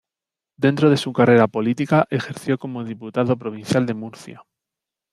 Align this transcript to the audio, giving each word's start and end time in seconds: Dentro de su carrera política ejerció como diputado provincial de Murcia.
Dentro 0.57 0.89
de 0.89 0.97
su 0.97 1.13
carrera 1.13 1.47
política 1.47 2.07
ejerció 2.09 2.57
como 2.57 2.83
diputado 2.83 3.37
provincial 3.37 3.85
de 3.85 3.93
Murcia. 3.93 4.43